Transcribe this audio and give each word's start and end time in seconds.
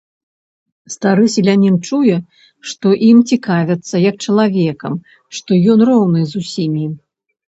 Стары 0.93 1.25
селянін 1.33 1.75
чуе, 1.87 2.15
што 2.71 2.95
ім 3.09 3.17
цікавяцца 3.35 3.95
як 4.09 4.15
чалавекам, 4.27 4.93
што 5.41 5.51
ён 5.75 5.79
роўны 5.91 6.21
з 6.33 6.41
усімі. 6.45 6.85